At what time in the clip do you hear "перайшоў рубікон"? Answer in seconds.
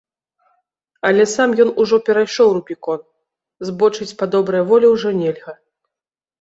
2.09-2.99